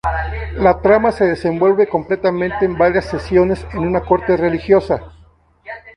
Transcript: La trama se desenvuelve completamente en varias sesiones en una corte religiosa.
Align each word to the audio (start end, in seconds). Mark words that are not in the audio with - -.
La 0.55 0.81
trama 0.81 1.11
se 1.11 1.27
desenvuelve 1.27 1.85
completamente 1.85 2.65
en 2.65 2.75
varias 2.75 3.05
sesiones 3.05 3.67
en 3.73 3.81
una 3.81 4.01
corte 4.01 4.35
religiosa. 4.35 5.13